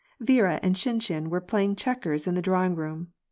Viera 0.19 0.59
and 0.63 0.75
Shiiishin 0.75 1.27
were 1.27 1.39
playing 1.39 1.75
checkers 1.75 2.25
in 2.25 2.33
the 2.33 2.41
drawing 2.41 2.75
room. 2.75 3.13